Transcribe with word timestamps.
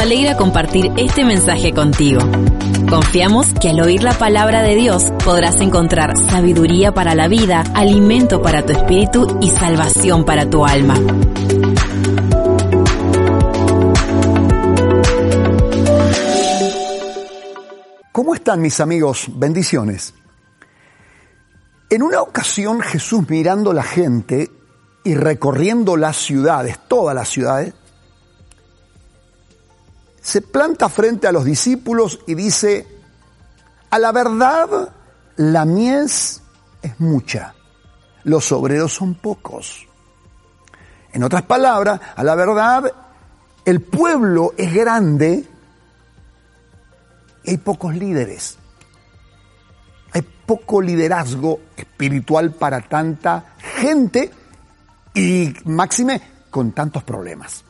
Alegra 0.00 0.36
compartir 0.36 0.92
este 0.96 1.24
mensaje 1.24 1.72
contigo. 1.72 2.20
Confiamos 2.88 3.52
que 3.60 3.68
al 3.68 3.80
oír 3.80 4.02
la 4.02 4.14
palabra 4.14 4.62
de 4.62 4.74
Dios 4.74 5.12
podrás 5.24 5.60
encontrar 5.60 6.16
sabiduría 6.16 6.92
para 6.92 7.14
la 7.14 7.28
vida, 7.28 7.62
alimento 7.74 8.40
para 8.40 8.64
tu 8.64 8.72
espíritu 8.72 9.38
y 9.40 9.50
salvación 9.50 10.24
para 10.24 10.48
tu 10.48 10.64
alma. 10.64 10.94
¿Cómo 18.12 18.34
están 18.34 18.60
mis 18.60 18.80
amigos? 18.80 19.26
Bendiciones. 19.34 20.14
En 21.90 22.02
una 22.02 22.22
ocasión 22.22 22.80
Jesús 22.80 23.28
mirando 23.28 23.72
la 23.72 23.82
gente 23.82 24.50
y 25.04 25.14
recorriendo 25.14 25.96
las 25.96 26.16
ciudades, 26.16 26.78
todas 26.88 27.14
las 27.14 27.28
ciudades, 27.28 27.74
se 30.20 30.42
planta 30.42 30.88
frente 30.88 31.26
a 31.26 31.32
los 31.32 31.44
discípulos 31.44 32.20
y 32.26 32.34
dice, 32.34 32.86
a 33.90 33.98
la 33.98 34.12
verdad 34.12 34.92
la 35.36 35.64
mies 35.64 36.42
es 36.82 37.00
mucha, 37.00 37.54
los 38.24 38.52
obreros 38.52 38.92
son 38.92 39.14
pocos. 39.14 39.86
En 41.12 41.24
otras 41.24 41.42
palabras, 41.42 42.00
a 42.14 42.22
la 42.22 42.34
verdad 42.34 42.92
el 43.64 43.80
pueblo 43.80 44.54
es 44.56 44.72
grande 44.72 45.44
y 47.44 47.50
hay 47.50 47.56
pocos 47.58 47.94
líderes. 47.94 48.56
Hay 50.12 50.22
poco 50.22 50.82
liderazgo 50.82 51.60
espiritual 51.76 52.52
para 52.52 52.80
tanta 52.80 53.54
gente 53.58 54.30
y 55.14 55.52
máxime 55.64 56.20
con 56.50 56.72
tantos 56.72 57.04
problemas. 57.04 57.64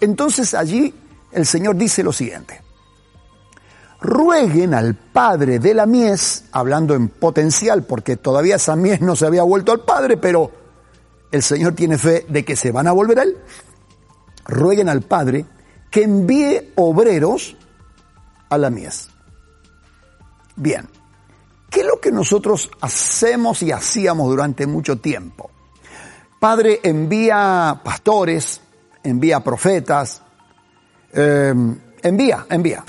Entonces 0.00 0.54
allí 0.54 0.94
el 1.32 1.46
Señor 1.46 1.76
dice 1.76 2.02
lo 2.02 2.12
siguiente. 2.12 2.62
Rueguen 4.00 4.72
al 4.72 4.94
Padre 4.94 5.58
de 5.58 5.74
la 5.74 5.86
mies, 5.86 6.44
hablando 6.52 6.94
en 6.94 7.08
potencial, 7.08 7.82
porque 7.84 8.16
todavía 8.16 8.56
esa 8.56 8.74
mies 8.74 9.00
no 9.00 9.14
se 9.14 9.26
había 9.26 9.42
vuelto 9.42 9.72
al 9.72 9.80
Padre, 9.80 10.16
pero 10.16 10.50
el 11.30 11.42
Señor 11.42 11.74
tiene 11.74 11.98
fe 11.98 12.24
de 12.28 12.44
que 12.44 12.56
se 12.56 12.72
van 12.72 12.86
a 12.86 12.92
volver 12.92 13.18
a 13.18 13.22
Él. 13.24 13.36
Rueguen 14.46 14.88
al 14.88 15.02
Padre 15.02 15.44
que 15.90 16.04
envíe 16.04 16.72
obreros 16.76 17.56
a 18.48 18.56
la 18.56 18.70
mies. 18.70 19.08
Bien, 20.56 20.88
¿qué 21.68 21.80
es 21.80 21.86
lo 21.86 22.00
que 22.00 22.10
nosotros 22.10 22.70
hacemos 22.80 23.62
y 23.62 23.70
hacíamos 23.70 24.28
durante 24.28 24.66
mucho 24.66 24.98
tiempo? 24.98 25.50
Padre 26.38 26.80
envía 26.82 27.82
pastores, 27.84 28.62
envía 29.02 29.40
profetas, 29.40 30.22
eh, 31.12 31.54
envía, 32.02 32.46
envía. 32.48 32.84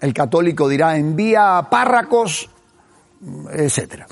El 0.00 0.12
católico 0.12 0.68
dirá 0.68 0.96
envía 0.96 1.66
párracos, 1.70 2.48
etcétera. 3.50 4.06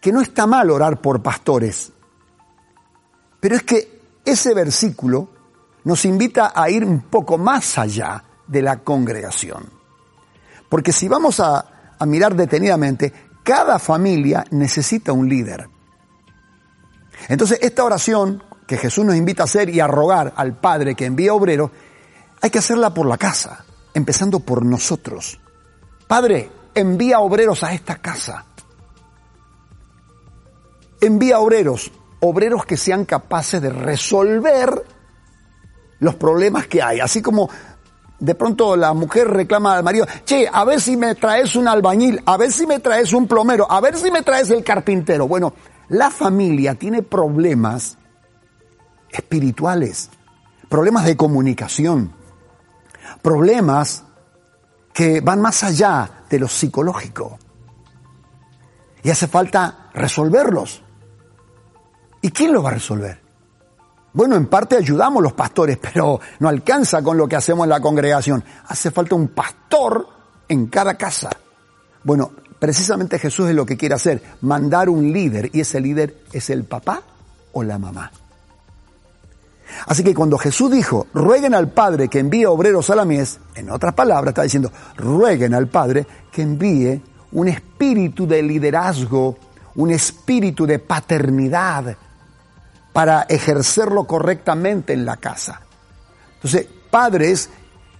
Que 0.00 0.12
no 0.12 0.20
está 0.20 0.46
mal 0.46 0.70
orar 0.70 1.00
por 1.00 1.22
pastores, 1.22 1.92
pero 3.40 3.56
es 3.56 3.62
que 3.62 4.00
ese 4.24 4.54
versículo 4.54 5.28
nos 5.84 6.04
invita 6.04 6.52
a 6.54 6.70
ir 6.70 6.84
un 6.84 7.02
poco 7.02 7.38
más 7.38 7.78
allá 7.78 8.22
de 8.46 8.62
la 8.62 8.80
congregación. 8.80 9.70
Porque 10.68 10.92
si 10.92 11.08
vamos 11.08 11.40
a, 11.40 11.94
a 11.98 12.06
mirar 12.06 12.34
detenidamente, 12.34 13.12
cada 13.42 13.78
familia 13.78 14.44
necesita 14.50 15.12
un 15.12 15.28
líder. 15.28 15.68
Entonces, 17.28 17.58
esta 17.62 17.84
oración 17.84 18.42
que 18.72 18.78
Jesús 18.78 19.04
nos 19.04 19.16
invita 19.16 19.42
a 19.42 19.44
hacer 19.44 19.68
y 19.68 19.80
a 19.80 19.86
rogar 19.86 20.32
al 20.34 20.54
Padre 20.54 20.94
que 20.94 21.04
envía 21.04 21.34
obreros, 21.34 21.70
hay 22.40 22.48
que 22.48 22.58
hacerla 22.58 22.94
por 22.94 23.06
la 23.06 23.18
casa, 23.18 23.66
empezando 23.92 24.40
por 24.40 24.64
nosotros. 24.64 25.38
Padre, 26.06 26.50
envía 26.74 27.20
obreros 27.20 27.62
a 27.64 27.74
esta 27.74 27.96
casa. 27.96 28.46
Envía 31.02 31.38
obreros, 31.38 31.92
obreros 32.20 32.64
que 32.64 32.78
sean 32.78 33.04
capaces 33.04 33.60
de 33.60 33.68
resolver 33.68 34.82
los 35.98 36.14
problemas 36.14 36.66
que 36.66 36.80
hay. 36.80 37.00
Así 37.00 37.20
como 37.20 37.50
de 38.18 38.34
pronto 38.34 38.74
la 38.74 38.94
mujer 38.94 39.28
reclama 39.28 39.76
al 39.76 39.84
marido, 39.84 40.06
che, 40.24 40.48
a 40.50 40.64
ver 40.64 40.80
si 40.80 40.96
me 40.96 41.14
traes 41.14 41.56
un 41.56 41.68
albañil, 41.68 42.22
a 42.24 42.38
ver 42.38 42.50
si 42.50 42.66
me 42.66 42.78
traes 42.78 43.12
un 43.12 43.28
plomero, 43.28 43.70
a 43.70 43.82
ver 43.82 43.98
si 43.98 44.10
me 44.10 44.22
traes 44.22 44.48
el 44.48 44.64
carpintero. 44.64 45.28
Bueno, 45.28 45.52
la 45.90 46.10
familia 46.10 46.74
tiene 46.74 47.02
problemas 47.02 47.98
espirituales, 49.12 50.10
problemas 50.68 51.04
de 51.04 51.16
comunicación, 51.16 52.12
problemas 53.20 54.04
que 54.92 55.20
van 55.20 55.40
más 55.40 55.62
allá 55.64 56.24
de 56.28 56.38
lo 56.38 56.48
psicológico. 56.48 57.38
Y 59.02 59.10
hace 59.10 59.26
falta 59.26 59.90
resolverlos. 59.94 60.82
¿Y 62.20 62.30
quién 62.30 62.52
lo 62.52 62.62
va 62.62 62.70
a 62.70 62.74
resolver? 62.74 63.20
Bueno, 64.12 64.36
en 64.36 64.46
parte 64.46 64.76
ayudamos 64.76 65.22
los 65.22 65.32
pastores, 65.32 65.78
pero 65.82 66.20
no 66.38 66.48
alcanza 66.48 67.02
con 67.02 67.16
lo 67.16 67.26
que 67.26 67.36
hacemos 67.36 67.64
en 67.64 67.70
la 67.70 67.80
congregación. 67.80 68.44
Hace 68.66 68.90
falta 68.90 69.14
un 69.14 69.28
pastor 69.28 70.06
en 70.48 70.66
cada 70.66 70.94
casa. 70.94 71.30
Bueno, 72.04 72.32
precisamente 72.58 73.18
Jesús 73.18 73.48
es 73.48 73.54
lo 73.54 73.66
que 73.66 73.76
quiere 73.76 73.94
hacer, 73.94 74.22
mandar 74.42 74.88
un 74.88 75.12
líder, 75.12 75.50
y 75.52 75.60
ese 75.60 75.80
líder 75.80 76.24
es 76.32 76.50
el 76.50 76.64
papá 76.64 77.02
o 77.52 77.62
la 77.62 77.78
mamá. 77.78 78.10
Así 79.86 80.04
que 80.04 80.14
cuando 80.14 80.38
Jesús 80.38 80.70
dijo, 80.70 81.06
rueguen 81.14 81.54
al 81.54 81.70
Padre 81.70 82.08
que 82.08 82.18
envíe 82.18 82.44
obreros 82.44 82.90
a 82.90 82.96
la 82.96 83.04
mies, 83.04 83.38
en 83.54 83.70
otras 83.70 83.94
palabras 83.94 84.32
está 84.32 84.42
diciendo, 84.42 84.72
rueguen 84.96 85.54
al 85.54 85.68
Padre 85.68 86.06
que 86.30 86.42
envíe 86.42 87.00
un 87.32 87.48
espíritu 87.48 88.26
de 88.26 88.42
liderazgo, 88.42 89.36
un 89.76 89.90
espíritu 89.90 90.66
de 90.66 90.78
paternidad 90.78 91.96
para 92.92 93.22
ejercerlo 93.22 94.04
correctamente 94.04 94.92
en 94.92 95.04
la 95.04 95.16
casa. 95.16 95.60
Entonces, 96.34 96.66
padres 96.90 97.48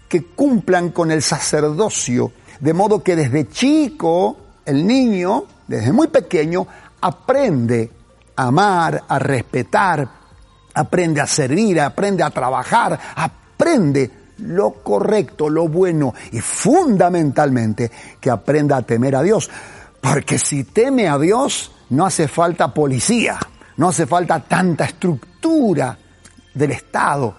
que 0.08 0.24
cumplan 0.26 0.90
con 0.90 1.10
el 1.10 1.22
sacerdocio, 1.22 2.32
de 2.60 2.74
modo 2.74 3.02
que 3.02 3.16
desde 3.16 3.48
chico 3.48 4.36
el 4.66 4.86
niño, 4.86 5.44
desde 5.66 5.92
muy 5.92 6.08
pequeño, 6.08 6.66
aprende 7.00 7.90
a 8.36 8.44
amar, 8.44 9.02
a 9.08 9.18
respetar, 9.18 10.21
aprende 10.74 11.20
a 11.20 11.26
servir, 11.26 11.80
aprende 11.80 12.22
a 12.22 12.30
trabajar, 12.30 12.98
aprende 13.16 14.10
lo 14.38 14.72
correcto, 14.82 15.48
lo 15.48 15.68
bueno 15.68 16.14
y 16.32 16.40
fundamentalmente 16.40 17.90
que 18.20 18.30
aprenda 18.30 18.76
a 18.76 18.82
temer 18.82 19.16
a 19.16 19.22
Dios. 19.22 19.50
Porque 20.00 20.38
si 20.38 20.64
teme 20.64 21.08
a 21.08 21.18
Dios, 21.18 21.72
no 21.90 22.06
hace 22.06 22.26
falta 22.26 22.74
policía, 22.74 23.38
no 23.76 23.88
hace 23.88 24.06
falta 24.06 24.40
tanta 24.40 24.84
estructura 24.84 25.96
del 26.54 26.72
Estado, 26.72 27.36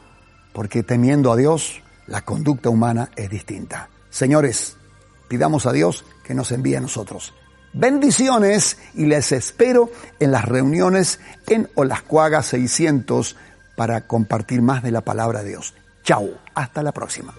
porque 0.54 0.84
temiendo 0.84 1.32
a 1.32 1.36
Dios, 1.36 1.82
la 2.08 2.22
conducta 2.22 2.70
humana 2.70 3.10
es 3.16 3.30
distinta. 3.30 3.90
Señores, 4.10 4.78
pidamos 5.28 5.66
a 5.66 5.72
Dios 5.72 6.06
que 6.24 6.34
nos 6.34 6.52
envíe 6.52 6.76
a 6.76 6.82
nosotros. 6.82 7.34
Bendiciones 7.74 8.78
y 8.94 9.08
les 9.08 9.32
espero 9.32 9.92
en 10.20 10.32
las 10.32 10.46
reuniones 10.46 11.20
en 11.48 11.68
Olascuaga 11.76 12.44
600 12.44 13.36
para 13.76 14.02
compartir 14.02 14.62
más 14.62 14.84
de 14.84 14.92
la 14.92 15.02
palabra 15.02 15.42
de 15.42 15.50
Dios. 15.50 15.74
Chau, 16.04 16.30
hasta 16.54 16.84
la 16.84 16.92
próxima. 16.92 17.34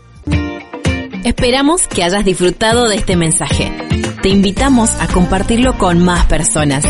Esperamos 1.24 1.86
que 1.86 2.02
hayas 2.02 2.24
disfrutado 2.24 2.88
de 2.88 2.96
este 2.96 3.14
mensaje. 3.16 3.70
Te 4.22 4.28
invitamos 4.28 4.90
a 5.00 5.06
compartirlo 5.06 5.78
con 5.78 6.04
más 6.04 6.26
personas. 6.26 6.84